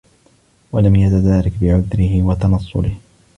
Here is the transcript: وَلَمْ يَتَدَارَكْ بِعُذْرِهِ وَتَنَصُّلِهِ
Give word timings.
وَلَمْ 0.71 0.95
يَتَدَارَكْ 0.95 1.51
بِعُذْرِهِ 1.61 2.23
وَتَنَصُّلِهِ 2.23 2.95